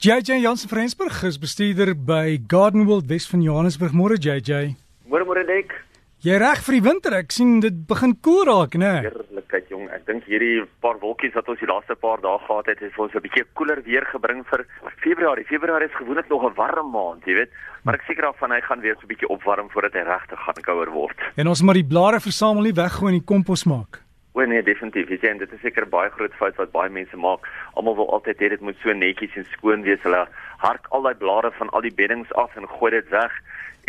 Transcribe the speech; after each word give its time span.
JJ 0.00 0.38
Jansen 0.38 0.68
van 0.68 0.78
Rensburg 0.78 1.22
is 1.22 1.38
bestuurder 1.38 1.90
by 2.04 2.38
Garden 2.46 2.84
World 2.86 3.08
Wes 3.10 3.24
van 3.26 3.42
Johannesburg. 3.42 3.90
Môre 3.90 4.14
JJ. 4.14 4.76
Môre 5.10 5.26
môre 5.26 5.42
Dik. 5.42 5.74
Jy 6.22 6.36
reg 6.38 6.62
vir 6.62 6.76
die 6.76 6.84
winter? 6.86 7.16
Ek 7.18 7.34
sien 7.34 7.56
dit 7.58 7.80
begin 7.90 8.14
koel 8.22 8.44
raak, 8.46 8.76
né? 8.78 8.92
Heerlikheid 9.08 9.66
jong. 9.74 9.88
Ek 9.90 10.06
dink 10.06 10.22
hierdie 10.30 10.62
paar 10.78 11.02
wolkies 11.02 11.34
wat 11.34 11.50
ons 11.50 11.58
die 11.58 11.66
laaste 11.66 11.98
paar 11.98 12.22
dae 12.22 12.38
gehad 12.46 12.70
het, 12.70 12.78
het 12.78 12.94
vir 12.94 13.04
ons 13.08 13.18
'n 13.18 13.26
bietjie 13.26 13.44
koeler 13.58 13.82
weer 13.82 14.06
gebring 14.14 14.46
vir 14.46 14.66
Februarie. 15.02 15.50
Februarie 15.50 15.90
is 15.90 15.98
gewoonlik 15.98 16.30
nog 16.30 16.46
'n 16.46 16.54
warm 16.54 16.94
maand, 16.94 17.26
jy 17.26 17.34
weet, 17.34 17.50
maar 17.82 17.98
ek 17.98 18.06
seker 18.06 18.22
daarvan 18.22 18.54
hy 18.54 18.60
gaan 18.60 18.80
weer 18.80 18.94
so 18.94 19.02
'n 19.02 19.10
bietjie 19.10 19.28
opwarm 19.34 19.66
voordat 19.68 19.94
hy 19.94 20.06
regtig 20.06 20.38
gaan 20.38 20.62
kouer 20.62 20.90
word. 20.90 21.18
En 21.34 21.48
ons 21.48 21.62
moet 21.62 21.74
die 21.74 21.90
blare 21.90 22.20
versamel 22.20 22.62
nie 22.62 22.72
weggooi 22.72 23.14
en 23.14 23.18
die 23.18 23.26
kompos 23.26 23.66
maak. 23.66 24.06
O 24.38 24.44
nee, 24.46 24.62
definitief. 24.62 25.08
Jy 25.10 25.16
sien, 25.18 25.38
dit 25.40 25.50
is 25.50 25.62
seker 25.66 25.82
baie 25.90 26.10
groot 26.14 26.34
fout 26.38 26.58
wat 26.60 26.70
baie 26.70 26.90
mense 26.94 27.16
maak. 27.18 27.46
Almal 27.74 27.96
wil 27.98 28.12
altyd 28.14 28.44
hê 28.44 28.50
dit 28.52 28.60
moet 28.62 28.76
so 28.78 28.94
netjies 28.94 29.34
en 29.40 29.46
skoon 29.50 29.82
wees. 29.82 29.98
Hulle 30.04 30.20
hark 30.62 30.86
al 30.94 31.08
daai 31.08 31.18
blare 31.18 31.50
van 31.56 31.72
al 31.74 31.82
die 31.82 31.94
beddings 32.00 32.30
af 32.42 32.54
en 32.54 32.68
gooi 32.76 32.92
dit 32.94 33.10
weg 33.10 33.34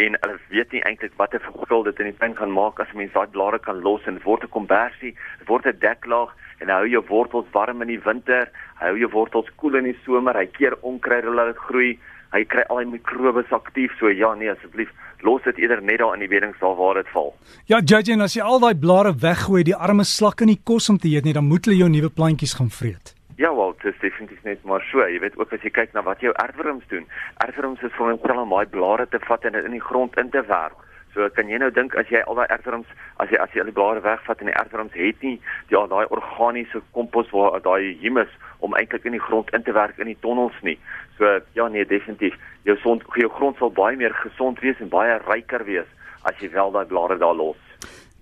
en 0.02 0.18
hulle 0.24 0.40
weet 0.50 0.74
nie 0.74 0.82
eintlik 0.90 1.14
watter 1.22 1.44
verskil 1.44 1.86
dit 1.86 2.02
in 2.02 2.10
die 2.10 2.18
tuin 2.18 2.34
gaan 2.40 2.56
maak 2.56 2.82
as 2.82 2.96
mens 2.98 3.14
daai 3.14 3.30
blare 3.36 3.60
kan 3.62 3.84
los 3.86 4.08
en 4.10 4.18
word 4.24 4.48
'n 4.48 4.56
kombersie, 4.58 5.14
word 5.52 5.68
'n 5.70 5.80
deklaag 5.86 6.34
en 6.66 6.74
hou 6.74 6.86
jou 6.88 7.04
wortels 7.10 7.54
warm 7.54 7.82
in 7.86 7.94
die 7.94 8.04
winter, 8.10 8.50
hou 8.82 8.96
jou 8.98 9.12
wortels 9.12 9.54
koel 9.58 9.76
in 9.76 9.92
die 9.92 10.00
somer, 10.06 10.34
hy 10.34 10.48
keer 10.48 10.74
onkruid 10.82 11.30
hulle 11.30 11.46
laat 11.46 11.62
groei 11.68 12.00
hy 12.34 12.44
kry 12.46 12.64
al 12.70 12.84
die 12.84 12.92
mikrobes 12.94 13.52
aktief 13.52 13.94
so 14.00 14.10
ja 14.10 14.34
nee 14.36 14.50
asseblief 14.50 14.90
los 15.22 15.44
dit 15.44 15.58
eerder 15.58 15.82
net 15.84 16.00
daar 16.00 16.14
in 16.16 16.24
die 16.24 16.32
beddings 16.32 16.60
daar 16.60 16.76
waar 16.76 17.00
dit 17.02 17.10
val. 17.14 17.34
Ja 17.66 17.80
Judge 17.80 18.18
as 18.24 18.36
jy 18.36 18.44
al 18.44 18.60
daai 18.60 18.76
blare 18.76 19.14
weggooi, 19.22 19.64
die 19.64 19.76
arme 19.76 20.04
slakke 20.04 20.46
nie 20.46 20.60
kos 20.64 20.90
om 20.90 20.98
te 20.98 21.10
eet 21.10 21.26
nie, 21.26 21.34
dan 21.34 21.48
moet 21.48 21.66
hulle 21.66 21.78
jou 21.78 21.90
nuwe 21.90 22.10
plantjies 22.10 22.58
gaan 22.60 22.70
vreet. 22.70 23.16
Ja 23.40 23.54
wel, 23.56 23.76
dit 23.82 23.94
is 23.94 24.00
definitief 24.02 24.44
net 24.44 24.64
maar 24.68 24.84
so. 24.92 25.00
Jy 25.08 25.20
weet 25.24 25.38
ook 25.40 25.54
as 25.56 25.64
jy 25.64 25.72
kyk 25.72 25.94
na 25.96 26.04
wat 26.04 26.20
jou 26.20 26.34
erfworms 26.44 26.84
doen. 26.92 27.06
Erfworms 27.46 27.84
is 27.88 27.94
vir 27.96 28.12
hom 28.12 28.42
om 28.44 28.56
daai 28.56 28.68
blare 28.68 29.08
te 29.08 29.20
vat 29.28 29.46
en 29.48 29.56
dit 29.56 29.66
in 29.66 29.78
die 29.78 29.86
grond 29.86 30.18
in 30.20 30.30
te 30.30 30.44
werk. 30.48 30.76
So 31.14 31.26
kan 31.34 31.50
jy 31.50 31.58
nou 31.58 31.72
dink 31.74 31.96
as 31.98 32.10
jy 32.14 32.22
al 32.22 32.38
daai 32.38 32.52
erfworms, 32.54 32.90
as 33.24 33.32
jy 33.34 33.40
as 33.42 33.54
jy 33.56 33.64
al 33.64 33.72
die 33.72 33.76
blare 33.78 34.04
wegvat 34.06 34.42
en 34.44 34.52
die 34.52 34.58
erfworms 34.62 34.94
het 34.94 35.24
nie 35.26 35.40
ja 35.74 35.82
daai 35.90 36.06
organiese 36.14 36.82
kompos 36.94 37.32
waar 37.34 37.58
daai 37.66 37.98
humus 38.04 38.30
om 38.66 38.76
eintlik 38.78 39.08
in 39.10 39.18
die 39.18 39.24
grond 39.24 39.50
in 39.58 39.66
te 39.66 39.74
werk 39.74 39.98
in 39.98 40.12
die 40.12 40.20
tonnels 40.22 40.58
nie. 40.62 40.78
So 41.18 41.40
ja 41.58 41.68
nee, 41.68 41.86
definitief. 41.86 42.38
Jou 42.68 42.78
son, 42.84 43.02
jou 43.18 43.32
grond 43.40 43.58
sal 43.58 43.74
baie 43.74 43.98
meer 43.98 44.14
gesond 44.22 44.62
wees 44.62 44.78
en 44.84 44.92
baie 44.94 45.18
ryker 45.26 45.66
wees 45.66 45.90
as 46.30 46.38
jy 46.44 46.52
wel 46.54 46.72
daai 46.76 46.86
blare 46.86 47.18
daar 47.18 47.36
los. 47.36 47.58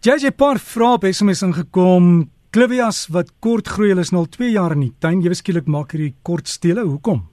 JJ 0.05 0.31
paar 0.39 0.61
vrae 0.61 0.95
op 0.95 1.07
SMS 1.09 1.43
ingekom. 1.43 2.29
Clivias 2.55 3.07
wat 3.11 3.33
kort 3.43 3.67
groei, 3.67 3.89
hulle 3.91 4.05
is 4.05 4.13
nou 4.15 4.23
al 4.23 4.31
2 4.31 4.53
jaar 4.53 4.77
in 4.77 4.85
die 4.85 4.93
tuin. 5.03 5.19
Jy 5.21 5.33
beskiklik 5.33 5.67
maak 5.67 5.91
hierdie 5.91 6.15
kort 6.23 6.47
stele. 6.47 6.85
Hoekom? 6.87 7.25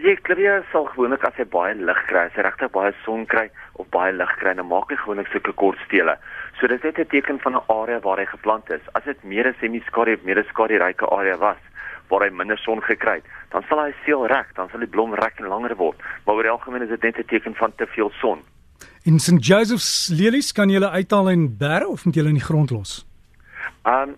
Ja, 0.00 0.12
Clivias 0.26 0.68
sal 0.72 0.84
gewoonlik 0.92 1.24
as 1.24 1.38
hy 1.40 1.46
baie 1.48 1.72
lig 1.78 2.02
kry, 2.10 2.26
as 2.28 2.36
hy 2.36 2.44
regtig 2.44 2.72
baie 2.74 2.92
son 3.06 3.24
kry 3.30 3.48
of 3.72 3.88
baie 3.88 4.12
lig 4.12 4.32
kry, 4.38 4.54
dan 4.54 4.66
maak 4.66 4.90
hy 4.90 4.96
gewoonlik 4.96 5.26
sulke 5.32 5.52
kort 5.52 5.78
stele. 5.86 6.16
So 6.58 6.66
dit 6.66 6.78
is 6.78 6.84
net 6.84 6.98
'n 6.98 7.10
teken 7.10 7.40
van 7.40 7.56
'n 7.56 7.64
area 7.68 8.00
waar 8.00 8.18
hy 8.18 8.26
geplant 8.26 8.70
is. 8.70 8.80
As 8.94 9.04
dit 9.04 9.24
meer 9.24 9.46
'n 9.46 9.56
semi-skadu 9.60 10.14
of 10.14 10.22
meer 10.22 10.38
'n 10.38 10.48
skadu-ryke 10.52 11.06
area 11.10 11.36
was, 11.36 11.56
waar 12.08 12.22
hy 12.22 12.30
minder 12.30 12.58
son 12.58 12.82
gekry 12.82 13.14
het, 13.14 13.24
dan 13.50 13.62
sal 13.68 13.78
hy 13.78 13.92
seel 14.04 14.26
rek, 14.26 14.54
dan 14.54 14.68
sal 14.68 14.80
die 14.80 14.88
blom 14.88 15.14
rek 15.14 15.38
en 15.38 15.46
langer 15.46 15.76
word. 15.76 15.96
Maar 16.24 16.34
oor 16.34 16.42
die 16.42 16.50
algemeen 16.50 16.82
is 16.82 16.88
dit 16.88 17.02
net 17.02 17.18
'n 17.18 17.24
teken 17.24 17.54
van 17.54 17.72
te 17.76 17.86
veel 17.86 18.10
son. 18.20 18.42
In 19.04 19.18
St 19.18 19.46
Joseph's 19.46 20.08
lelies 20.08 20.52
kan 20.52 20.68
jy 20.68 20.74
hulle 20.74 20.90
uithaal 20.90 21.30
en 21.30 21.48
bære 21.58 21.86
of 21.88 22.04
moet 22.04 22.14
jy 22.14 22.20
hulle 22.20 22.34
in 22.34 22.40
die 22.40 22.48
grond 22.50 22.70
los? 22.70 23.06
Um 23.84 24.16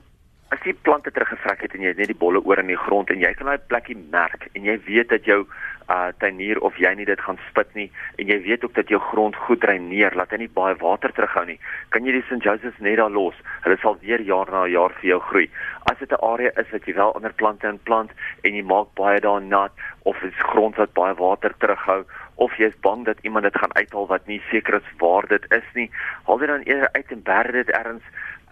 as 0.53 0.61
jy 0.67 0.75
plante 0.85 1.11
teruggevrek 1.11 1.63
het 1.65 1.75
en 1.75 1.81
jy 1.81 1.93
het 1.95 2.01
net 2.03 2.11
die 2.13 2.19
bolle 2.19 2.43
oor 2.45 2.61
in 2.61 2.69
die 2.69 2.77
grond 2.77 3.11
en 3.11 3.23
jy 3.23 3.31
kan 3.39 3.49
daai 3.49 3.63
plekkie 3.73 3.97
merk 4.13 4.51
en 4.53 4.67
jy 4.69 4.77
weet 4.85 5.09
dat 5.09 5.25
jou 5.25 5.47
uh 5.91 6.13
tuinier 6.19 6.61
of 6.61 6.77
jy 6.77 6.95
nie 6.95 7.07
dit 7.09 7.21
gaan 7.21 7.39
spit 7.49 7.75
nie 7.75 7.89
en 8.19 8.27
jy 8.27 8.39
weet 8.47 8.65
ook 8.65 8.75
dat 8.75 8.89
jou 8.89 9.01
grond 9.01 9.37
goed 9.37 9.61
dreineer, 9.61 10.15
laat 10.15 10.31
hy 10.31 10.43
nie 10.43 10.49
baie 10.49 10.75
water 10.81 11.13
terughou 11.13 11.45
nie. 11.47 11.59
Kan 11.91 12.07
jy 12.07 12.13
die 12.13 12.25
St 12.29 12.43
Joseph's 12.45 12.81
net 12.81 12.99
daar 13.01 13.11
los? 13.11 13.39
Hulle 13.65 13.79
sal 13.83 13.99
weer 14.03 14.21
jaar 14.21 14.51
na 14.51 14.67
jaar 14.67 14.95
vir 15.01 15.11
jou 15.15 15.21
groei. 15.31 15.47
As 15.91 15.99
dit 15.99 16.13
'n 16.13 16.23
area 16.23 16.51
is 16.57 16.71
wat 16.73 16.87
jy 16.87 16.95
wel 16.95 17.15
ander 17.15 17.33
plante 17.33 17.69
in 17.69 17.79
plant 17.79 18.11
en 18.43 18.55
jy 18.55 18.63
maak 18.63 18.95
baie 18.95 19.21
daar 19.21 19.43
nat 19.43 19.73
of 20.03 20.19
dit 20.21 20.33
is 20.33 20.49
grond 20.53 20.77
wat 20.77 20.95
baie 20.95 21.15
water 21.15 21.55
terughou 21.59 22.05
of 22.37 22.57
jy 22.59 22.67
is 22.67 22.81
bang 22.81 23.05
dat 23.05 23.19
iemand 23.23 23.45
dit 23.45 23.59
gaan 23.59 23.75
uithaal 23.75 24.07
wat 24.07 24.27
nie 24.27 24.43
seker 24.51 24.75
is 24.75 24.89
waar 24.99 25.27
dit 25.29 25.45
is 25.53 25.69
nie, 25.75 25.91
haal 26.27 26.39
dit 26.39 26.49
dan 26.49 26.63
eerder 26.63 26.89
uit 26.93 27.11
en 27.11 27.23
berg 27.23 27.53
dit 27.53 27.71
ergens 27.71 28.03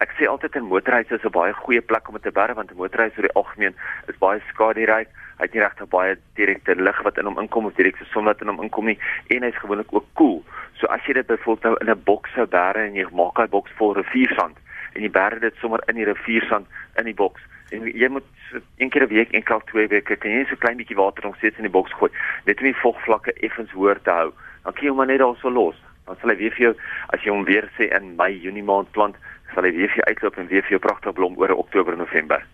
Ek 0.01 0.15
sê 0.17 0.25
altyd 0.25 0.55
'n 0.57 0.65
motorhuis 0.65 1.11
is 1.13 1.25
'n 1.25 1.29
baie 1.29 1.53
goeie 1.53 1.81
plek 1.81 2.09
om 2.09 2.17
te 2.19 2.31
berg 2.31 2.55
want 2.57 2.71
'n 2.71 2.81
motorhuis 2.81 3.17
oor 3.17 3.27
die 3.27 3.37
algemeen 3.41 3.75
is 4.09 4.17
baie 4.17 4.41
skaduryk. 4.49 5.09
Hy 5.41 5.47
het 5.47 5.55
nie 5.57 5.61
regtig 5.63 5.87
baie 5.89 6.17
direkte 6.37 6.75
lig 6.77 6.97
wat 7.01 7.17
in 7.17 7.25
hom 7.25 7.39
inkom 7.41 7.65
of 7.65 7.73
direkte 7.73 8.05
son 8.13 8.27
wat 8.29 8.43
in 8.45 8.51
hom 8.51 8.59
inkom 8.61 8.85
nie 8.85 8.99
en 9.33 9.41
hy's 9.41 9.57
gewoonlik 9.57 9.89
ook 9.89 10.05
koel. 10.13 10.35
Cool. 10.43 10.59
So 10.77 10.89
as 10.93 11.01
jy 11.09 11.15
dit 11.17 11.25
byvoorbeeld 11.25 11.63
nou 11.65 11.79
in 11.81 11.89
'n 11.89 12.03
boks 12.05 12.33
sou 12.37 12.45
berg 12.45 12.77
en 12.77 12.93
jy 12.93 13.07
maak 13.09 13.41
daai 13.41 13.49
boks 13.49 13.71
vol 13.79 13.95
riviersand 13.97 14.57
en 14.93 15.01
jy 15.01 15.09
berg 15.09 15.41
dit 15.41 15.55
sommer 15.57 15.81
in 15.89 15.95
die 15.95 16.05
riviersand 16.05 16.67
in 17.01 17.05
die 17.09 17.17
boks 17.17 17.41
en 17.71 17.89
jy 17.89 18.07
moet 18.07 18.29
een 18.77 18.89
keer 18.89 19.03
'n 19.03 19.13
week 19.17 19.33
en 19.33 19.43
kalk 19.43 19.65
twee 19.65 19.87
weke 19.87 20.15
kan 20.15 20.31
jy 20.31 20.45
so 20.45 20.55
klein 20.55 20.77
bietjie 20.77 21.01
water 21.01 21.23
nog 21.23 21.35
steeds 21.37 21.57
in 21.57 21.63
die 21.63 21.77
boks 21.77 21.93
gooi 21.93 22.11
net 22.45 22.57
om 22.59 22.65
die 22.65 22.81
vogvlakke 22.83 23.33
effens 23.33 23.71
hoër 23.71 24.01
te 24.01 24.11
hou. 24.11 24.33
Dan 24.63 24.73
kan 24.73 24.83
jy 24.83 24.89
hom 24.89 25.07
net 25.07 25.19
daar 25.19 25.35
so 25.35 25.49
los. 25.49 25.75
Dan 26.05 26.17
sal 26.21 26.29
hy 26.29 26.35
weer 26.35 26.51
vir 26.51 26.65
jou 26.65 26.75
as 27.09 27.23
jy 27.23 27.31
hom 27.31 27.45
weer 27.45 27.69
sê 27.77 27.89
in 27.97 28.15
Mei, 28.15 28.39
Junie 28.41 28.63
maand 28.63 28.91
plant 28.91 29.15
sal 29.53 29.63
hy 29.63 29.71
weer 29.75 29.89
vir 29.89 30.05
uitloop 30.05 30.37
en 30.37 30.47
weer 30.47 30.61
vir 30.61 30.69
jou 30.69 30.79
pragtig 30.79 31.13
blom 31.13 31.37
oor 31.37 31.55
Oktober 31.55 31.93
en 31.93 31.99
November. 31.99 32.45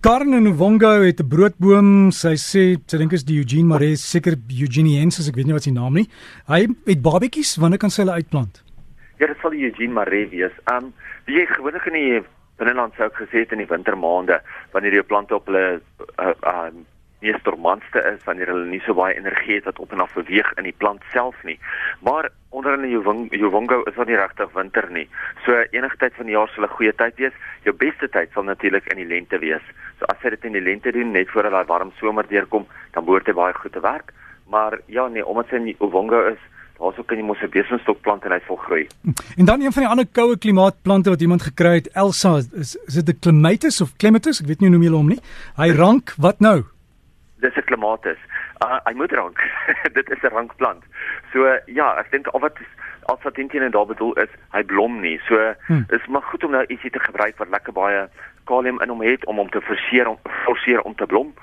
Karen 0.00 0.32
in 0.32 0.56
Wongo 0.56 1.02
het 1.02 1.18
'n 1.20 1.28
broodboom. 1.28 2.10
Sy 2.12 2.34
sê 2.36 2.78
sy 2.86 2.98
dink 2.98 3.12
is 3.12 3.24
die 3.24 3.38
Eugene 3.38 3.66
Maree, 3.66 3.96
seker 3.96 4.36
Eugeniensis, 4.46 5.28
ek 5.28 5.34
weet 5.34 5.46
nie 5.46 5.52
wat 5.52 5.64
sy 5.64 5.72
naam 5.72 5.94
nie. 5.94 6.06
Hy 6.46 6.68
het 6.86 7.02
babetjies, 7.02 7.56
wanneer 7.58 7.78
kan 7.78 7.90
sy 7.90 8.02
hulle 8.02 8.14
uitplant? 8.14 8.62
Ja, 9.18 9.26
dit 9.26 9.36
sal 9.42 9.50
die 9.50 9.64
Eugene 9.64 9.92
Maree 9.92 10.28
wees. 10.30 10.52
Um 10.70 10.92
wie 11.26 11.40
jy 11.40 11.46
gewoonlik 11.46 11.86
in 11.86 11.92
die 11.92 12.22
binneland 12.58 12.94
sou 12.94 13.10
gesê 13.10 13.42
het 13.42 13.52
in 13.52 13.58
die 13.58 13.66
wintermaande 13.66 14.40
wanneer 14.70 14.94
jy 14.94 15.02
plante 15.02 15.34
op 15.34 15.46
hulle 15.46 15.80
uh, 16.20 16.32
uh, 16.46 16.70
mees 17.20 17.38
dormantste 17.42 18.02
is 18.12 18.24
wanneer 18.24 18.50
hulle 18.52 18.66
nie 18.70 18.80
so 18.86 18.94
baie 18.94 19.16
energie 19.16 19.58
het 19.58 19.64
wat 19.64 19.78
op 19.82 19.92
en 19.92 20.00
af 20.04 20.14
beweeg 20.14 20.52
in 20.56 20.68
die 20.68 20.76
plant 20.76 21.02
self 21.12 21.36
nie. 21.44 21.58
Maar 22.06 22.30
onder 22.50 22.78
in 22.78 22.86
die 22.86 23.38
Jowongo 23.38 23.82
is 23.90 23.94
dit 23.94 24.06
nie 24.06 24.18
regtig 24.20 24.52
winter 24.54 24.86
nie. 24.90 25.06
So 25.44 25.56
enige 25.70 25.96
tyd 25.96 26.14
van 26.16 26.30
die 26.30 26.36
jaar 26.36 26.50
sal 26.54 26.64
'n 26.64 26.76
goeie 26.76 26.94
tyd 26.94 27.16
wees. 27.16 27.34
Jou 27.64 27.74
beste 27.74 28.08
tyd 28.08 28.30
sal 28.32 28.44
natuurlik 28.44 28.86
in 28.92 28.96
die 28.96 29.06
lente 29.14 29.38
wees. 29.38 29.64
So 29.98 30.04
as 30.04 30.22
jy 30.22 30.30
dit 30.30 30.44
in 30.44 30.52
die 30.52 30.62
lente 30.62 30.92
doen 30.92 31.12
net 31.12 31.30
voor 31.30 31.50
daai 31.50 31.66
warm 31.66 31.92
somer 31.98 32.26
deurkom, 32.28 32.66
dan 32.92 33.04
behoort 33.04 33.26
dit 33.26 33.34
baie 33.34 33.54
goed 33.54 33.72
te 33.72 33.80
werk. 33.80 34.12
Maar 34.48 34.78
ja 34.86 35.08
nee, 35.08 35.26
omdat 35.26 35.48
sy 35.48 35.56
in 35.56 35.64
die 35.64 35.76
Jowongo 35.78 36.26
is, 36.26 36.38
daarso 36.78 37.02
kan 37.02 37.18
jy 37.18 37.24
mos 37.24 37.42
'n 37.42 37.50
besemstok 37.50 38.00
plant 38.00 38.24
en 38.24 38.32
hy 38.32 38.40
sal 38.46 38.56
groei. 38.56 38.86
En 39.36 39.44
dan 39.44 39.60
een 39.60 39.72
van 39.72 39.82
die 39.82 39.90
ander 39.90 40.06
koue 40.06 40.38
klimaatplante 40.38 41.10
wat 41.10 41.20
iemand 41.20 41.42
gekry 41.42 41.74
het, 41.74 41.88
Elsa, 41.92 42.36
is, 42.36 42.76
is 42.86 42.94
dit 42.94 43.08
'n 43.08 43.18
clematis 43.20 43.80
of 43.80 43.96
clematis? 43.96 44.40
Ek 44.40 44.46
weet 44.46 44.60
nie 44.60 44.68
hoe 44.68 44.78
noem 44.78 44.86
jy 44.86 44.94
hom 44.94 45.08
nie. 45.08 45.20
Hy 45.56 45.70
rank, 45.70 46.14
wat 46.16 46.40
nou? 46.40 46.77
Dis 47.40 47.56
'n 47.56 47.64
klimatis. 47.64 48.20
Uh, 48.64 48.78
hy 48.84 48.92
moet 48.92 49.12
rank. 49.12 49.38
dit 49.98 50.10
is 50.10 50.22
'n 50.22 50.34
rankplant. 50.34 50.84
So 51.32 51.58
ja, 51.66 51.96
ek 51.98 52.10
dink 52.10 52.26
al 52.26 52.40
wat 52.40 52.58
as 53.08 53.22
wat 53.22 53.38
intien 53.38 53.62
en 53.62 53.70
daar 53.70 53.86
bedoel 53.86 54.12
is, 54.12 54.32
hy 54.52 54.62
blom 54.62 55.00
nie. 55.00 55.20
So 55.28 55.54
hmm. 55.66 55.84
is 55.88 56.06
maar 56.06 56.22
goed 56.22 56.44
om 56.44 56.50
nou 56.50 56.64
ietsie 56.66 56.90
te 56.90 57.00
gebruik 57.00 57.36
wat 57.36 57.48
lekker 57.48 57.72
baie 57.72 58.08
kalium 58.44 58.80
in 58.80 58.88
hom 58.88 59.02
het 59.02 59.24
om 59.26 59.36
hom 59.36 59.50
te 59.50 59.60
forceer 59.60 60.08
om 60.08 60.18
forceer 60.44 60.80
om 60.80 60.94
te 60.94 61.06
blom. 61.06 61.34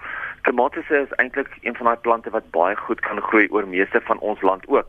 Klimatis 0.41 0.89
is 0.89 1.15
eintlik 1.21 1.49
een 1.61 1.75
van 1.75 1.85
daai 1.85 1.97
plante 1.97 2.29
wat 2.29 2.51
baie 2.51 2.75
goed 2.75 2.99
kan 2.99 3.21
groei 3.21 3.47
oor 3.49 3.67
meeste 3.67 4.01
van 4.01 4.19
ons 4.19 4.41
land 4.41 4.67
ook. 4.67 4.87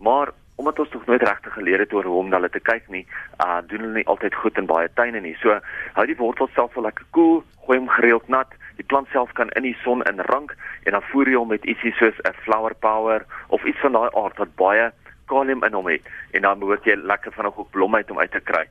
Maar 0.00 0.32
omdat 0.56 0.78
ons 0.78 0.92
nog 0.92 1.06
nooit 1.06 1.22
regtig 1.22 1.52
geleer 1.52 1.78
het 1.78 1.92
oor 1.92 2.04
hoe 2.04 2.18
om 2.18 2.32
hulle 2.32 2.50
te 2.50 2.60
kyk 2.60 2.88
nie, 2.88 3.06
uh 3.44 3.58
doen 3.66 3.80
hulle 3.80 3.94
nie 3.94 4.06
altyd 4.06 4.34
goed 4.34 4.58
in 4.58 4.70
baie 4.70 4.88
tuine 4.94 5.20
nie. 5.20 5.36
So 5.42 5.58
hou 5.92 6.06
die 6.06 6.16
wortels 6.16 6.52
self 6.54 6.74
wel 6.74 6.84
lekker 6.88 7.04
koel, 7.10 7.42
cool, 7.42 7.66
gooi 7.66 7.78
hom 7.78 7.88
gereeld 7.88 8.28
nat. 8.28 8.54
Die 8.76 8.84
plant 8.84 9.08
self 9.12 9.32
kan 9.32 9.50
in 9.58 9.62
die 9.62 9.76
son 9.84 10.02
inrank 10.02 10.56
en 10.84 10.92
dan 10.92 11.02
voer 11.12 11.28
jy 11.28 11.38
hom 11.38 11.48
met 11.48 11.64
ietsie 11.64 11.94
soos 11.98 12.18
'n 12.24 12.34
flower 12.44 12.74
power 12.74 13.24
of 13.48 13.64
iets 13.64 13.80
van 13.80 13.92
daai 13.92 14.10
aard 14.12 14.38
wat 14.38 14.56
baie 14.56 14.92
kalium 15.26 15.64
in 15.64 15.72
hom 15.72 15.88
het 15.88 16.02
en 16.30 16.42
dan 16.42 16.58
moet 16.58 16.84
jy 16.84 16.96
lekker 16.96 17.32
vanaand 17.32 17.56
ook 17.56 17.70
blom 17.70 17.94
uit 17.94 18.10
om 18.10 18.18
uit 18.18 18.30
te 18.30 18.40
kry. 18.40 18.64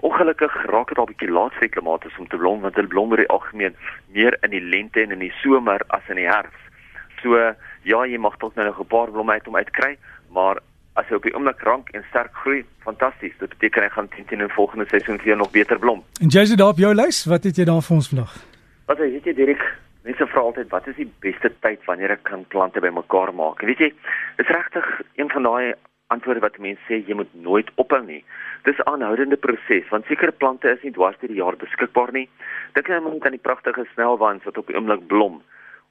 Ongelukkig 0.00 0.54
raak 0.72 0.88
dit 0.88 0.98
al 0.98 1.06
bietjie 1.06 1.30
laat 1.30 1.54
vir 1.60 1.68
klimaat 1.68 2.06
om 2.18 2.28
te 2.28 2.36
blom 2.36 2.60
want 2.60 2.74
hulle 2.74 2.88
blom 2.88 3.10
oor 3.10 3.22
die 3.22 3.28
algemeen 3.28 3.76
meer 4.08 4.38
in 4.42 4.50
die 4.50 4.64
lente 4.64 5.02
en 5.02 5.12
in 5.12 5.18
die 5.26 5.34
somer 5.42 5.84
as 5.88 6.08
in 6.08 6.16
die 6.16 6.28
herfs. 6.28 6.66
So 7.22 7.36
ja, 7.36 8.04
jy 8.06 8.18
mag 8.18 8.36
dalk 8.40 8.54
nou 8.54 8.66
nog 8.66 8.80
'n 8.80 8.86
paar 8.86 9.10
blomme 9.10 9.32
uit 9.32 9.48
om 9.48 9.56
uit 9.56 9.70
kry, 9.70 9.96
maar 10.30 10.60
as 10.94 11.06
hy 11.08 11.14
op 11.14 11.22
die 11.22 11.34
oomblik 11.34 11.60
rank 11.62 11.88
en 11.90 12.04
sterk 12.08 12.34
groei, 12.42 12.64
fantasties. 12.84 13.36
Dit 13.38 13.48
beteken 13.48 13.82
hy 13.82 13.88
gaan 13.88 14.08
teen 14.08 14.26
teen 14.26 14.40
in 14.40 14.48
volgende 14.48 14.86
seisoen 14.88 15.20
weer 15.24 15.36
nog 15.36 15.50
beter 15.50 15.78
blom. 15.78 16.04
En 16.20 16.28
jy 16.28 16.44
sit 16.44 16.58
daar 16.58 16.74
op 16.74 16.78
jou 16.78 16.94
lys, 16.94 17.24
wat 17.24 17.44
het 17.44 17.56
jy 17.56 17.64
daar 17.64 17.82
vir 17.82 17.96
ons 17.96 18.08
vandag? 18.08 18.49
Wat 18.90 18.98
weet 18.98 19.22
jy 19.22 19.32
Dirk? 19.38 19.60
Mense 20.02 20.26
vra 20.26 20.40
altyd 20.42 20.72
wat 20.74 20.88
is 20.90 20.96
die 20.98 21.06
beste 21.22 21.46
tyd 21.62 21.84
wanneer 21.86 22.10
ek 22.10 22.24
kan 22.26 22.40
plante 22.50 22.80
bymekaar 22.82 23.30
maak? 23.38 23.60
Weet 23.62 23.78
jy, 23.84 23.88
is 24.42 24.50
regtig 24.50 24.88
een 25.20 25.30
van 25.30 25.46
daai 25.46 25.76
antwoorde 26.10 26.42
wat 26.42 26.58
mense 26.58 26.82
sê 26.88 26.98
jy 27.06 27.14
moet 27.14 27.30
nooit 27.44 27.70
ophou 27.78 28.00
nie. 28.02 28.24
Dis 28.66 28.80
'n 28.82 28.90
aanhoudende 28.90 29.38
proses 29.46 29.86
want 29.94 30.10
sekere 30.10 30.34
plante 30.34 30.66
is 30.74 30.82
nie 30.82 30.90
dwars 30.90 31.20
deur 31.20 31.30
die 31.30 31.38
jaar 31.38 31.54
beskikbaar 31.54 32.10
nie. 32.12 32.26
Dink 32.74 32.88
net 32.88 33.06
aan 33.06 33.38
die 33.38 33.46
pragtige 33.46 33.86
snelwans 33.94 34.42
wat 34.44 34.58
op 34.58 34.66
die 34.66 34.74
oomblik 34.74 35.06
blom 35.06 35.38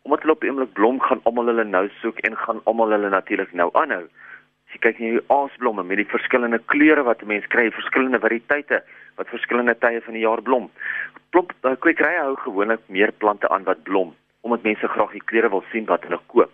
omdat 0.04 0.22
hulle 0.22 0.36
op 0.36 0.42
die 0.42 0.50
oomblik 0.50 0.74
blom 0.74 1.00
gaan 1.00 1.24
almal 1.24 1.46
hulle 1.46 1.64
nou 1.64 1.88
soek 2.02 2.20
en 2.28 2.36
gaan 2.36 2.60
almal 2.66 2.92
hulle 2.92 3.10
natuurlik 3.10 3.54
nou 3.54 3.70
aanhou. 3.74 4.10
As 4.70 4.76
jy 4.78 4.82
kyk 4.84 5.00
na 5.02 5.08
die 5.16 5.22
aasblomme 5.34 5.82
met 5.82 5.98
die 5.98 6.06
verskillende 6.06 6.60
kleure 6.70 7.02
wat 7.02 7.24
'n 7.24 7.28
mens 7.28 7.46
kry, 7.50 7.72
verskillende 7.74 8.20
variëteite 8.22 8.84
wat 9.18 9.32
verskillende 9.34 9.74
tye 9.82 10.02
van 10.06 10.14
die 10.14 10.22
jaar 10.22 10.42
blom. 10.46 10.70
Plop 11.34 11.54
uh, 11.66 11.74
kwekerye 11.74 12.20
hou 12.22 12.36
gewoonlik 12.36 12.84
meer 12.86 13.12
plante 13.12 13.50
aan 13.50 13.66
wat 13.66 13.82
blom 13.84 14.14
omdat 14.46 14.62
mense 14.64 14.88
graag 14.88 15.12
die 15.12 15.26
kleure 15.26 15.50
wil 15.50 15.64
sien 15.72 15.86
wat 15.90 16.06
hulle 16.06 16.20
koop. 16.28 16.54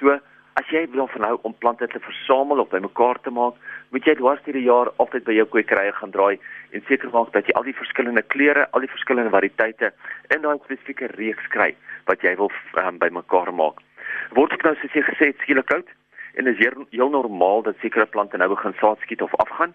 So 0.00 0.18
as 0.58 0.66
jy 0.74 0.82
wil 0.90 1.06
vanhou 1.06 1.38
om 1.46 1.54
plante 1.54 1.86
te 1.86 2.02
versamel 2.02 2.58
of 2.58 2.68
bymekaar 2.74 3.20
te 3.22 3.30
maak, 3.30 3.54
moet 3.94 4.04
jy 4.04 4.16
dwars 4.18 4.42
deur 4.42 4.58
die 4.58 4.66
jaar 4.66 4.90
altyd 4.98 5.24
by 5.24 5.38
jou 5.38 5.46
kwekerye 5.54 5.94
gaan 6.00 6.10
draai 6.10 6.40
en 6.74 6.84
seker 6.90 7.14
maak 7.14 7.30
dat 7.32 7.46
jy 7.46 7.54
al 7.54 7.70
die 7.70 7.78
verskillende 7.78 8.26
kleure, 8.34 8.66
al 8.74 8.82
die 8.82 8.90
verskillende 8.90 9.30
variëteite 9.30 9.94
in 10.34 10.42
daai 10.42 10.58
spesifieke 10.64 11.14
reeks 11.14 11.46
kry 11.54 11.70
wat 12.10 12.26
jy 12.26 12.34
wil 12.42 12.50
um, 12.82 12.98
bymekaar 12.98 13.54
maak. 13.54 13.78
Word 14.34 14.58
ek 14.58 14.66
nou 14.66 14.74
soos 14.82 14.98
jy 14.98 15.06
gesê 15.06 15.30
het 15.30 15.46
skielik 15.46 15.70
koud 15.70 15.88
en 16.34 16.46
is 16.46 16.58
heel, 16.58 16.86
heel 16.90 17.10
normaal 17.10 17.62
dat 17.62 17.76
sekere 17.80 18.06
plante 18.06 18.36
nou 18.36 18.48
begin 18.48 18.74
saad 18.80 18.98
skiet 19.00 19.22
of 19.22 19.34
afgaan. 19.34 19.74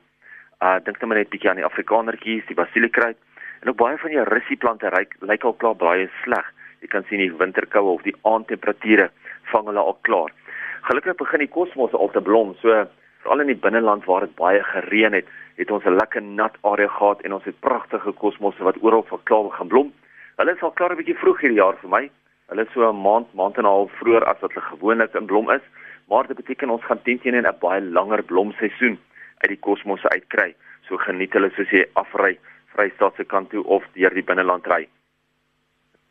Uh 0.61 0.77
dink 0.83 0.99
net 0.99 1.07
maar 1.09 1.17
net 1.17 1.29
bietjie 1.29 1.49
aan 1.49 1.61
die 1.61 1.65
afrikanertjies, 1.65 2.45
die 2.47 2.57
basiliekruid 2.57 3.17
en 3.61 3.69
ook 3.69 3.77
baie 3.77 3.97
van 3.97 4.11
jou 4.11 4.23
russieplante 4.25 4.89
lyk 4.93 5.15
lyk 5.19 5.43
al 5.43 5.53
klaar 5.53 5.75
baie 5.75 6.09
sleg. 6.23 6.45
Jy 6.81 6.87
kan 6.87 7.05
sien 7.09 7.21
die 7.21 7.33
winterkoue 7.33 7.93
of 7.97 8.05
die 8.05 8.15
aandtemperature 8.21 9.09
vang 9.51 9.69
hulle 9.69 9.81
al 9.81 9.97
klaar. 10.01 10.33
Gelukkig 10.89 11.17
begin 11.17 11.43
die 11.43 11.51
kosmos 11.51 11.93
al 11.93 12.11
te 12.13 12.21
blom, 12.21 12.53
so 12.61 12.85
veral 13.23 13.43
in 13.43 13.51
die 13.51 13.61
binneland 13.65 14.05
waar 14.05 14.25
dit 14.25 14.35
baie 14.37 14.61
gereën 14.63 15.17
het, 15.17 15.25
het 15.57 15.71
ons 15.71 15.85
'n 15.85 15.97
lekker 15.97 16.21
nat 16.21 16.57
area 16.61 16.87
gehad 16.87 17.21
en 17.21 17.33
ons 17.33 17.45
het 17.45 17.59
pragtige 17.59 18.11
kosmosse 18.11 18.63
wat 18.63 18.77
oral 18.81 19.03
van 19.03 19.19
klaar 19.23 19.43
begin 19.43 19.67
blom. 19.67 19.93
Hulle 20.37 20.53
is 20.53 20.61
al 20.61 20.71
klaar 20.71 20.91
'n 20.91 20.97
bietjie 20.97 21.17
vroeg 21.17 21.41
hierdie 21.41 21.61
jaar 21.61 21.77
vir 21.81 21.89
my. 21.89 22.09
Hulle 22.49 22.61
is 22.61 22.73
so 22.73 22.89
'n 22.89 23.01
maand, 23.01 23.33
maand 23.33 23.57
en 23.57 23.65
'n 23.65 23.73
half 23.75 23.91
vroeër 23.99 24.23
as 24.23 24.39
wat 24.39 24.53
hulle 24.53 24.65
gewoonlik 24.65 25.13
in 25.15 25.25
blom 25.25 25.49
is, 25.49 25.61
maar 26.07 26.27
dit 26.27 26.35
beteken 26.35 26.69
ons 26.69 26.85
gaan 26.85 27.01
teen 27.01 27.19
teen 27.19 27.35
'n 27.35 27.59
baie 27.59 27.81
langer 27.81 28.23
blomseisoen 28.23 28.99
uit 29.37 29.49
die 29.49 29.59
kosmosse 29.59 30.09
uitkry. 30.09 30.55
So 30.87 30.97
geniet 30.97 31.33
hulle 31.33 31.51
soos 31.55 31.69
jy 31.69 31.85
afry 31.93 32.37
Vrystaat 32.73 33.15
se 33.15 33.23
kant 33.23 33.49
toe 33.49 33.63
of 33.63 33.83
deur 33.93 34.13
die 34.13 34.23
binneland 34.23 34.67
ry. 34.67 34.87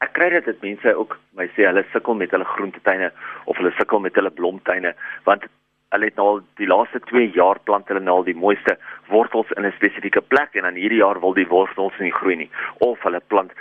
Ek 0.04 0.12
kry 0.12 0.30
dit 0.30 0.44
dat 0.44 0.60
mense 0.60 0.94
ook 0.94 1.18
my 1.38 1.46
sê 1.54 1.64
hulle 1.68 1.84
sukkel 1.92 2.14
met 2.14 2.30
hulle 2.30 2.44
groentetuine 2.44 3.12
of 3.44 3.56
hulle 3.56 3.72
sukkel 3.78 4.02
met 4.04 4.14
hulle 4.14 4.30
blomtuine 4.30 4.94
want 5.24 5.46
hulle 5.94 6.10
het 6.10 6.18
nou 6.18 6.26
al 6.32 6.42
die 6.60 6.68
laaste 6.68 7.00
2 7.10 7.30
jaar 7.36 7.60
plant 7.68 7.88
hulle 7.88 8.02
nou 8.02 8.18
al 8.18 8.26
die 8.26 8.36
mooiste 8.36 8.76
wortels 9.08 9.50
in 9.56 9.64
'n 9.64 9.72
spesifieke 9.78 10.20
plek 10.20 10.54
en 10.54 10.62
dan 10.68 10.74
hierdie 10.74 11.00
jaar 11.04 11.20
wil 11.20 11.34
die 11.34 11.48
wortels 11.48 11.98
nie 11.98 12.12
groei 12.12 12.36
nie 12.36 12.50
of 12.78 13.00
hulle 13.02 13.20
plant 13.28 13.52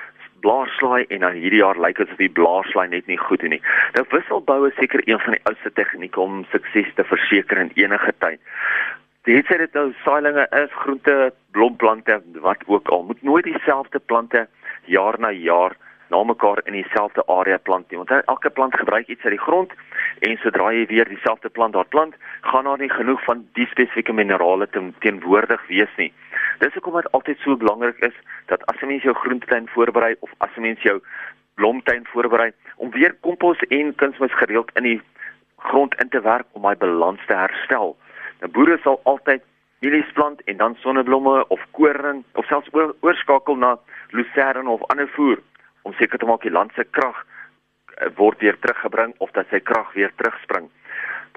blaarslaai 0.46 1.06
en 1.10 1.26
dan 1.26 1.40
hierdie 1.42 1.62
jaar 1.64 1.80
lyk 1.82 1.98
dit 1.98 2.08
asof 2.08 2.22
die 2.22 2.34
blaarslaai 2.40 2.88
net 2.94 3.08
nie 3.12 3.20
goed 3.22 3.44
is 3.44 3.56
nie. 3.56 3.62
Nou 3.98 4.06
wisselbou 4.14 4.60
is 4.70 4.78
seker 4.80 5.04
een 5.10 5.22
van 5.26 5.38
die 5.38 5.44
oudste 5.50 5.72
tegnieke 5.80 6.22
om 6.22 6.44
sukses 6.52 6.92
te 6.96 7.08
verseker 7.12 7.62
in 7.64 7.72
enige 7.76 8.14
tyd. 8.24 8.42
Dit 9.26 9.50
sê 9.50 9.58
dit 9.58 9.74
nou 9.74 9.88
saailinge 10.04 10.46
is 10.54 10.74
groente, 10.84 11.16
blomplante, 11.58 12.20
wat 12.46 12.62
ook 12.70 12.92
al, 12.94 13.08
moet 13.10 13.24
nooit 13.26 13.48
dieselfde 13.50 14.00
plante 14.12 14.46
jaar 14.86 15.18
na 15.20 15.32
jaar 15.32 15.74
na 16.10 16.24
mekaar 16.24 16.62
in 16.66 16.74
dieselfde 16.74 17.26
area 17.26 17.58
plant 17.58 17.90
nie. 17.90 17.98
Want 17.98 18.26
elke 18.26 18.50
plant 18.50 18.76
gebruik 18.78 19.08
iets 19.08 19.24
uit 19.24 19.34
die 19.34 19.46
grond 19.48 19.72
en 20.20 20.38
sodra 20.38 20.72
jy 20.74 20.86
weer 20.92 21.10
dieselfde 21.10 21.50
plant 21.50 21.74
daar 21.74 21.88
plant, 21.88 22.16
gaan 22.42 22.64
daar 22.64 22.80
nie 22.80 22.90
genoeg 22.90 23.24
van 23.24 23.46
die 23.58 23.68
spesifieke 23.72 24.14
minerale 24.14 24.68
te, 24.70 24.84
teenwoordig 25.00 25.68
wees 25.68 25.96
nie. 25.98 26.12
Dis 26.60 26.74
hoekom 26.74 27.00
dit 27.00 27.12
altyd 27.12 27.42
so 27.44 27.58
belangrik 27.58 28.00
is 28.06 28.16
dat 28.52 28.66
as 28.72 28.82
'n 28.82 28.88
mens 28.88 29.04
jou 29.04 29.16
groentetuin 29.16 29.68
voorberei 29.74 30.16
of 30.20 30.32
as 30.38 30.56
'n 30.58 30.62
mens 30.62 30.82
jou 30.82 31.02
blomtuin 31.56 32.06
voorberei 32.06 32.52
om 32.76 32.92
weer 32.92 33.16
kompos 33.22 33.60
en 33.70 33.96
kunsmis 33.96 34.38
gereeld 34.38 34.72
in 34.76 34.84
die 34.84 35.02
grond 35.58 35.96
in 36.02 36.10
te 36.10 36.22
werk 36.22 36.46
om 36.52 36.62
daai 36.62 36.76
balans 36.76 37.26
te 37.28 37.34
herstel. 37.34 37.98
Nou 38.40 38.52
boere 38.52 38.78
sal 38.84 39.00
altyd 39.04 39.42
mielies 39.80 40.12
plant 40.14 40.44
en 40.44 40.58
dan 40.58 40.76
sonneblomme 40.76 41.48
of 41.48 41.62
koring 41.72 42.24
of 42.34 42.46
selfs 42.46 42.70
oor, 42.72 42.96
oorskakel 43.00 43.56
na 43.56 43.78
lucerne 44.10 44.70
of 44.70 44.84
ander 44.84 45.08
voer 45.08 45.40
om 45.86 45.94
seker 45.94 46.20
te 46.20 46.30
maak 46.30 46.42
die 46.46 46.54
land 46.54 46.74
se 46.76 46.86
krag 46.98 47.22
eh, 47.22 48.10
word 48.18 48.42
weer 48.42 48.58
teruggebring 48.60 49.14
of 49.24 49.32
dat 49.38 49.50
sy 49.54 49.62
krag 49.62 49.94
weer 49.94 50.12
terugspring. 50.18 50.70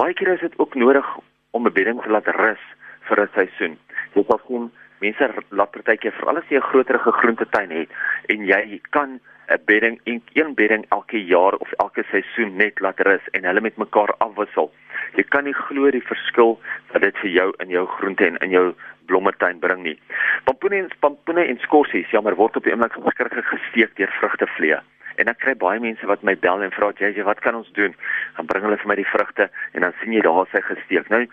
Baie 0.01 0.15
kere 0.15 0.37
is 0.39 0.45
dit 0.47 0.59
ook 0.59 0.75
nodig 0.75 1.07
om 1.51 1.67
'n 1.67 1.73
bedding 1.73 2.03
te 2.03 2.11
laat 2.11 2.29
rus 2.41 2.65
vir 3.09 3.21
'n 3.23 3.35
seisoen. 3.35 3.79
Jy 4.15 4.25
sal 4.29 4.41
sien 4.47 4.71
mense 5.01 5.29
laat 5.49 5.71
partykeer 5.71 6.13
veral 6.13 6.39
as 6.39 6.49
jy 6.49 6.57
'n 6.57 6.71
groter 6.71 6.99
groentetuin 6.99 7.71
het 7.71 7.91
en 8.29 8.47
jy 8.47 8.81
kan 8.91 9.21
'n 9.49 9.63
bedding 9.65 10.01
en 10.05 10.23
een 10.33 10.55
bedding 10.55 10.85
elke 10.89 11.25
jaar 11.25 11.55
of 11.55 11.73
elke 11.73 12.05
seisoen 12.11 12.57
net 12.57 12.81
laat 12.81 13.01
rus 13.01 13.25
en 13.31 13.45
hulle 13.45 13.61
met 13.61 13.77
mekaar 13.77 14.15
afwissel. 14.19 14.73
Jy 15.17 15.23
kan 15.23 15.45
nie 15.45 15.55
glo 15.55 15.91
die 15.91 16.05
verskil 16.05 16.59
wat 16.93 17.03
dit 17.03 17.17
vir 17.19 17.31
jou 17.31 17.49
in 17.59 17.69
jou 17.69 17.87
groente 17.87 18.27
en 18.27 18.37
in 18.37 18.51
jou 18.51 18.75
blommetuin 19.07 19.59
bring 19.59 19.83
nie. 19.83 19.99
Pompoene 20.45 20.77
en 20.77 20.91
pompoene 21.01 21.45
en 21.45 21.59
skorsies, 21.59 22.11
jammer 22.11 22.37
word 22.37 22.57
op 22.57 22.65
die 22.65 22.73
oomblik 22.73 22.93
verskriklik 22.93 23.45
gesteek 23.45 23.97
deur 23.97 24.13
vrugtevlee. 24.21 24.81
En 25.19 25.27
dan 25.27 25.37
kry 25.43 25.55
baie 25.59 25.81
mense 25.83 26.07
wat 26.07 26.23
my 26.23 26.37
bel 26.39 26.63
en 26.63 26.71
vra 26.71 26.93
JJ, 26.95 27.25
wat 27.27 27.41
kan 27.43 27.57
ons 27.59 27.71
doen? 27.75 27.95
Dan 28.37 28.47
bring 28.47 28.65
hulle 28.65 28.79
vir 28.79 28.91
my 28.91 28.97
die 29.01 29.09
vrugte 29.11 29.49
en 29.75 29.87
dan 29.87 29.97
sien 29.99 30.15
jy 30.15 30.23
daar 30.23 30.47
sy 30.53 30.63
gesteek. 30.63 31.11
Nou, 31.11 31.25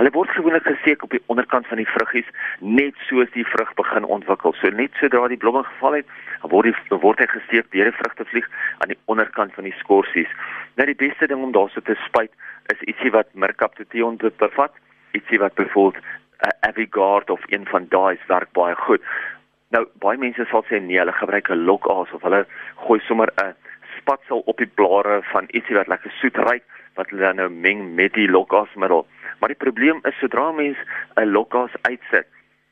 hulle 0.00 0.12
word 0.16 0.34
gewoonlik 0.36 0.66
gesteek 0.68 1.06
op 1.06 1.14
die 1.16 1.22
onderkant 1.32 1.68
van 1.70 1.80
die 1.80 1.88
vruggies 1.88 2.28
net 2.60 3.00
soos 3.08 3.32
die 3.36 3.46
vrug 3.48 3.72
begin 3.80 4.04
ontwikkel. 4.04 4.52
So 4.60 4.68
net 4.76 4.92
sodra 5.00 5.24
die 5.32 5.40
blomme 5.40 5.64
geval 5.70 6.00
het, 6.00 6.12
word 6.52 6.68
die 6.68 7.00
word 7.00 7.24
hy 7.24 7.30
gesteek 7.32 7.72
deur 7.72 7.88
die 7.88 7.96
vrugtevlieg 7.96 8.52
aan 8.84 8.92
die 8.92 9.00
onderkant 9.12 9.56
van 9.56 9.68
die 9.68 9.76
skorsies. 9.80 10.30
Nou 10.76 10.88
die 10.88 11.00
beste 11.00 11.28
ding 11.32 11.40
om 11.44 11.56
daarso 11.56 11.80
te 11.80 11.96
spuit 12.04 12.32
is 12.72 12.88
ietsie 12.92 13.12
wat 13.16 13.32
Mercaptotion 13.32 14.20
bevat, 14.20 14.76
ietsie 15.16 15.40
wat 15.40 15.56
byvoorbeeld 15.56 16.04
'n 16.04 16.46
uh, 16.46 16.68
Avigard 16.68 17.30
of 17.30 17.40
een 17.48 17.66
van 17.66 17.86
daai 17.88 18.18
werk 18.28 18.52
baie 18.52 18.76
goed. 18.76 19.02
Nou 19.70 19.84
baie 20.02 20.18
mense 20.18 20.42
sal 20.50 20.64
sê 20.66 20.80
nee, 20.82 20.98
hulle 20.98 21.12
gebruik 21.14 21.48
'n 21.50 21.64
lokaas 21.66 22.10
of 22.16 22.22
hulle 22.26 22.42
gooi 22.86 23.00
sommer 23.06 23.30
'n 23.38 23.54
spatsel 23.98 24.42
op 24.50 24.56
die 24.58 24.72
blare 24.78 25.22
van 25.32 25.46
ietsie 25.58 25.76
wat 25.76 25.86
lekker 25.86 26.10
soet 26.10 26.36
ruik 26.36 26.64
wat 26.96 27.10
hulle 27.10 27.22
dan 27.22 27.36
nou 27.36 27.48
meng 27.50 27.94
met 27.94 28.12
die 28.14 28.30
lokaasmiddel. 28.30 29.06
Maar 29.38 29.48
die 29.48 29.62
probleem 29.64 30.00
is 30.02 30.18
sodra 30.18 30.50
mens 30.52 30.76
'n 31.16 31.30
lokaas 31.30 31.70
uitsit, 31.82 32.26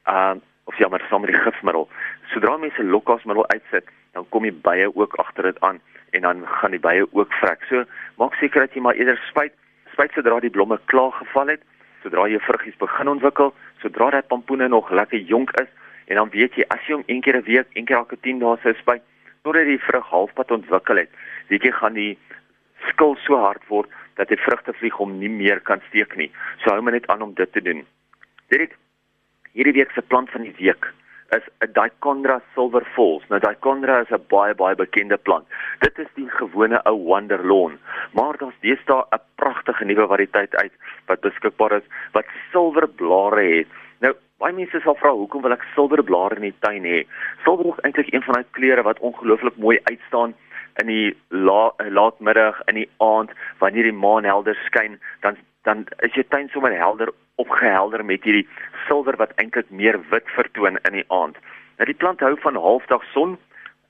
uh 0.06 0.34
of 0.64 0.76
ja, 0.78 0.88
maar 0.88 1.06
saam 1.08 1.20
met 1.20 1.30
die 1.30 1.40
gifmiddel, 1.40 1.88
sodra 2.32 2.56
mens 2.56 2.78
'n 2.78 2.90
lokaasmiddel 2.90 3.48
uitsit, 3.48 3.86
dan 4.12 4.28
kom 4.28 4.42
die 4.42 4.60
bye 4.66 4.90
ook 4.94 5.14
agter 5.14 5.42
dit 5.42 5.60
aan 5.60 5.80
en 6.10 6.20
dan 6.20 6.46
gaan 6.46 6.70
die 6.70 6.80
bye 6.80 7.06
ook 7.12 7.32
vrek. 7.32 7.62
So 7.68 7.84
maak 8.16 8.34
seker 8.34 8.60
dat 8.60 8.74
jy 8.74 8.80
maar 8.80 8.94
eerder 8.94 9.22
spuit, 9.28 9.52
spuit 9.92 10.12
sodra 10.12 10.40
die 10.40 10.50
blomme 10.50 10.80
klaar 10.84 11.12
geval 11.12 11.46
het, 11.46 11.62
sodra 12.02 12.26
jy 12.26 12.38
vruggies 12.38 12.76
begin 12.76 13.08
ontwikkel, 13.08 13.54
sodra 13.80 14.10
daai 14.10 14.22
pompoene 14.22 14.68
nog 14.68 14.90
lekker 14.90 15.18
jonk 15.18 15.50
is 15.60 15.68
en 16.08 16.20
dan 16.20 16.30
weet 16.32 16.56
jy 16.56 16.64
as 16.74 16.82
jy 16.86 16.98
hom 16.98 17.06
een 17.06 17.20
keer 17.20 17.36
'n 17.36 17.44
week, 17.44 17.68
een 17.72 17.84
keer 17.84 17.96
elke 17.96 18.16
10 18.20 18.38
dae 18.38 18.56
sou 18.62 18.74
spuit 18.74 19.02
totdat 19.42 19.64
die 19.64 19.78
vrug 19.78 20.06
halfpad 20.06 20.50
ontwikkel 20.50 20.96
het, 20.96 21.10
weet 21.48 21.62
jy 21.62 21.72
gaan 21.72 21.94
die 21.94 22.18
skil 22.90 23.16
so 23.24 23.36
hard 23.36 23.64
word 23.68 23.90
dat 24.18 24.28
die 24.28 24.40
vrugtevlieg 24.40 24.96
hom 24.98 25.18
nie 25.18 25.30
meer 25.30 25.60
kan 25.60 25.80
steek 25.88 26.16
nie. 26.16 26.30
So 26.62 26.70
hou 26.70 26.82
maar 26.82 26.92
net 26.92 27.06
aan 27.06 27.22
om 27.22 27.34
dit 27.34 27.52
te 27.52 27.62
doen. 27.62 27.84
Dirk, 28.48 28.76
hierdie 29.52 29.76
week 29.78 29.92
se 29.94 30.02
plant 30.02 30.30
van 30.30 30.42
die 30.42 30.54
week 30.58 30.92
is 31.36 31.44
'n 31.60 31.72
Dichondra 31.72 32.40
silver 32.54 32.84
falls. 32.94 33.24
Nou 33.28 33.40
Dichondra 33.40 34.00
is 34.00 34.10
'n 34.10 34.24
baie 34.28 34.54
baie 34.54 34.74
bekende 34.74 35.16
plant. 35.16 35.46
Dit 35.80 35.98
is 35.98 36.08
die 36.14 36.28
gewone 36.28 36.82
ou 36.84 36.96
wonderlawn, 36.96 37.78
maar 38.12 38.36
daar's 38.36 38.60
deesdae 38.60 39.04
'n 39.12 39.20
pragtige 39.36 39.84
nuwe 39.84 40.06
variëteit 40.06 40.54
uit 40.54 40.72
wat 41.06 41.20
beskikbaar 41.20 41.72
is 41.72 41.86
wat 42.12 42.26
silwer 42.52 42.88
blare 42.88 43.42
het. 43.56 43.68
Baie 44.38 44.54
mense 44.54 44.78
sal 44.84 44.94
vra 44.94 45.10
hoekom 45.18 45.42
wil 45.42 45.54
ek 45.56 45.64
silverblare 45.74 46.36
in 46.38 46.44
die 46.46 46.56
tuin 46.62 46.84
hê? 46.86 46.98
Silwer 47.42 47.72
is 47.72 47.80
eintlik 47.82 48.12
een 48.12 48.22
van 48.22 48.36
daai 48.36 48.52
kleure 48.54 48.84
wat 48.86 49.00
ongelooflik 49.08 49.56
mooi 49.58 49.80
uitstaan 49.90 50.34
in 50.78 50.92
die 50.92 51.08
la, 51.34 51.72
laatmiddag 51.98 52.60
in 52.70 52.78
die 52.78 52.86
aand 53.02 53.32
wanneer 53.58 53.88
die 53.88 53.96
maan 54.04 54.28
helder 54.28 54.58
skyn, 54.68 55.00
dan 55.26 55.40
dan 55.66 55.82
is 56.06 56.14
jou 56.14 56.22
tuin 56.30 56.46
sommer 56.52 56.72
helder 56.72 57.10
opgehelder 57.42 58.04
met 58.06 58.22
hierdie 58.24 58.46
silwer 58.86 59.18
wat 59.18 59.34
eintlik 59.42 59.74
meer 59.80 59.98
wit 60.12 60.30
vertoon 60.36 60.78
in 60.86 61.00
die 61.00 61.04
aand. 61.12 61.34
Nou 61.82 61.90
die 61.90 61.98
plant 61.98 62.22
hou 62.22 62.36
van 62.44 62.62
halfdag 62.68 63.02
son 63.10 63.34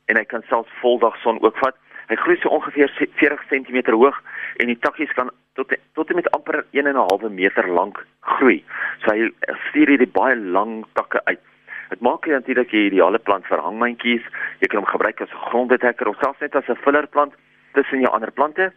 en 0.09 0.17
hy 0.17 0.25
kan 0.33 0.43
selfs 0.49 0.81
voldag 0.81 1.21
son 1.21 1.43
ook 1.45 1.61
vat. 1.61 1.77
Hy 2.09 2.17
groei 2.25 2.39
so 2.41 2.57
ongeveer 2.57 2.89
40 3.21 3.45
cm 3.53 3.93
hoog 3.93 4.17
en 4.57 4.73
die 4.73 4.81
takkies 4.81 5.13
kan 5.13 5.29
tot 5.59 5.75
tot 5.99 6.15
met 6.15 6.31
amper 6.31 6.65
1 6.71 6.87
en 6.87 6.95
'n 6.95 7.07
half 7.11 7.23
meter 7.29 7.69
lank 7.69 8.07
groei. 8.21 8.65
So 9.03 9.13
hy 9.13 9.31
stuur 9.69 9.89
hierdie 9.89 10.15
baie 10.21 10.37
lang 10.37 10.85
takke 10.93 11.21
uit. 11.25 11.41
Dit 11.89 12.01
maak 12.01 12.25
dit 12.25 12.33
natuurlik 12.33 12.73
'n 12.73 12.87
ideale 12.91 13.19
plant 13.19 13.47
vir 13.47 13.59
hangmandjies. 13.59 14.25
Jy 14.61 14.67
kan 14.69 14.79
hom 14.79 14.87
gebruik 14.87 15.21
as 15.21 15.33
'n 15.33 15.45
grondbedekker 15.51 16.09
of 16.09 16.17
selfs 16.21 16.41
net 16.41 16.55
as 16.55 16.69
'n 16.69 16.83
fillerplant 16.85 17.35
tussen 17.73 18.01
jou 18.01 18.13
ander 18.13 18.31
plante. 18.31 18.73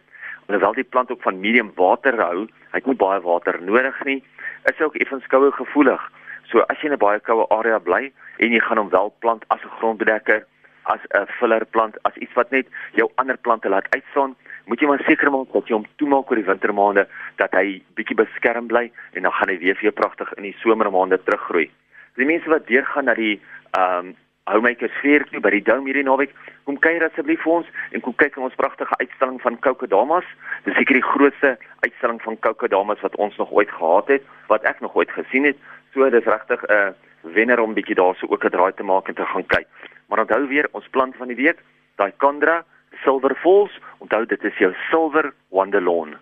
Alhoewel 0.46 0.74
die 0.74 0.90
plant 0.92 1.10
ook 1.10 1.22
van 1.22 1.40
medium 1.40 1.72
water 1.74 2.16
hou, 2.20 2.38
hy 2.72 2.78
het 2.78 2.86
nie 2.86 2.96
baie 2.96 3.20
water 3.20 3.62
nodig 3.62 4.04
nie, 4.04 4.24
is 4.64 4.80
ook 4.80 4.96
effens 4.96 5.26
koue 5.26 5.52
gevoelig. 5.52 6.02
So 6.44 6.58
as 6.60 6.80
jy 6.80 6.86
in 6.86 6.92
'n 6.92 6.98
baie 6.98 7.20
koue 7.20 7.46
area 7.48 7.78
bly 7.78 8.12
en 8.38 8.52
jy 8.52 8.60
gaan 8.60 8.78
hom 8.78 8.90
wel 8.90 9.14
plant 9.18 9.44
as 9.48 9.62
'n 9.62 9.76
grondbedekker, 9.78 10.44
as 10.82 11.00
'n 11.14 11.26
filler 11.38 11.64
plant, 11.64 11.96
as 12.02 12.16
iets 12.16 12.32
wat 12.34 12.50
net 12.50 12.66
jou 12.92 13.10
ander 13.14 13.36
plante 13.36 13.68
laat 13.68 13.86
uitstaan, 13.90 14.36
moet 14.64 14.80
jy 14.80 14.86
maar 14.86 15.04
seker 15.06 15.30
maak 15.30 15.52
dat 15.52 15.68
jy 15.68 15.74
hom 15.74 15.86
toemaak 15.96 16.30
oor 16.30 16.36
die 16.36 16.50
wintermaande 16.50 17.06
dat 17.36 17.52
hy 17.52 17.82
bietjie 17.94 18.16
beskerm 18.16 18.66
bly 18.66 18.90
en 19.12 19.22
dan 19.22 19.32
gaan 19.32 19.48
hy 19.48 19.58
weer 19.58 19.74
vir 19.74 19.90
jou 19.90 19.92
pragtig 19.92 20.32
in 20.36 20.42
die 20.42 20.56
somermaande 20.62 21.18
teruggroei. 21.22 21.70
Die 22.16 22.26
mense 22.26 22.48
wat 22.48 22.66
deurgaan 22.66 23.04
na 23.04 23.14
die 23.14 23.40
ehm 23.72 24.06
um, 24.06 24.16
Homemakers 24.50 24.94
Fair 24.98 25.22
toe 25.30 25.38
by 25.38 25.52
die 25.54 25.62
Dome 25.62 25.86
hierdie 25.86 26.02
naweek, 26.02 26.32
kom 26.66 26.78
kuier 26.82 27.04
asseblief 27.06 27.44
vir 27.44 27.52
ons 27.60 27.68
en 27.94 28.02
kom 28.02 28.14
kyk 28.18 28.36
na 28.36 28.48
ons 28.48 28.58
pragtige 28.58 28.96
uitstalling 28.98 29.38
van 29.40 29.58
Kokodamas. 29.62 30.26
Dis 30.66 30.74
seker 30.74 30.98
die 30.98 31.10
grootste 31.12 31.52
uitstalling 31.86 32.18
van 32.24 32.38
Kokodamas 32.42 33.00
wat 33.06 33.14
ons 33.22 33.36
nog 33.38 33.52
ooit 33.54 33.70
gehad 33.70 34.10
het, 34.10 34.26
wat 34.50 34.66
ek 34.66 34.82
nog 34.82 34.96
ooit 34.98 35.14
gesien 35.14 35.46
het. 35.46 35.62
So 35.94 36.10
dis 36.10 36.26
regtig 36.26 36.62
'n 36.66 36.74
uh, 36.74 36.90
wenner 37.22 37.60
om 37.62 37.74
bietjie 37.74 37.94
daarso 37.94 38.26
ook 38.26 38.44
'n 38.44 38.50
draai 38.50 38.72
te 38.74 38.82
maak 38.82 39.08
en 39.08 39.14
te 39.14 39.26
gaan 39.26 39.46
kyk. 39.46 39.68
Maar 40.12 40.20
onthou 40.20 40.48
weer 40.48 40.68
ons 40.72 40.88
plant 40.90 41.16
van 41.16 41.30
die 41.32 41.36
week, 41.36 41.62
daai 41.96 42.12
Kandra 42.20 42.58
Silver 43.02 43.32
Falls. 43.40 43.72
Onthou 43.98 44.26
dit 44.28 44.42
is 44.44 44.58
jou 44.60 44.68
Silver 44.90 45.32
Wonderlawn. 45.48 46.18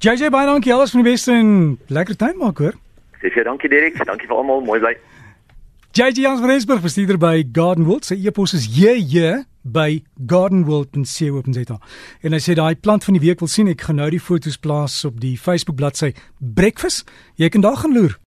JJ 0.00 0.30
baie 0.32 0.48
dankie 0.48 0.72
alles 0.72 0.94
van 0.96 1.02
die 1.02 1.10
beste 1.10 1.34
en 1.36 1.50
lekker 1.92 2.16
tyd 2.16 2.40
maak 2.40 2.62
hoor. 2.64 2.72
Sê 3.20 3.28
vir 3.34 3.44
dankie 3.44 3.68
Derek, 3.68 4.00
dankie 4.08 4.30
vir 4.30 4.40
almal, 4.40 4.64
mooi 4.64 4.80
bly. 4.80 4.94
JJ 5.92 6.24
Jans 6.24 6.40
van 6.40 6.54
Rensburg 6.54 6.80
bestuurder 6.80 7.20
by 7.20 7.44
Garden 7.52 7.84
World. 7.84 8.08
Sy 8.08 8.16
e-pos 8.24 8.56
is 8.56 8.64
jj 8.72 9.44
by 9.60 10.00
gardenworld.co.za. 10.32 11.78
En 12.24 12.32
hy 12.32 12.40
sê 12.40 12.56
daai 12.56 12.80
plant 12.80 13.04
van 13.04 13.20
die 13.20 13.26
week 13.28 13.44
wil 13.44 13.52
sien 13.52 13.68
ek 13.68 13.84
gaan 13.90 14.00
nou 14.00 14.08
die 14.08 14.24
foto's 14.24 14.56
plaas 14.56 15.02
op 15.04 15.20
die 15.20 15.36
Facebook 15.36 15.76
bladsy 15.76 16.14
Breakfast. 16.40 17.04
Jy 17.36 17.52
kan 17.52 17.68
daar 17.68 17.82
gaan 17.84 17.92
loer. 17.92 18.16